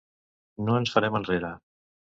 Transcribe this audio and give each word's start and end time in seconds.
No 0.69 0.79
ens 0.79 0.95
farem 0.97 1.21
enrere! 1.23 1.55